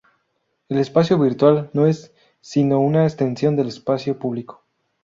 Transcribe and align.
el 0.67 0.79
espacio 0.79 1.19
virtual 1.19 1.69
no 1.73 1.85
es 1.85 2.11
sino 2.39 2.79
una 2.79 3.03
extensión 3.03 3.55
del 3.55 3.67
espacio 3.67 4.17
público 4.17 4.65